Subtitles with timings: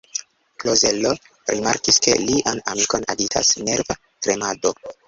[0.63, 1.11] Klozelo
[1.51, 4.79] rimarkis, ke lian amikon agitas nerva tremado.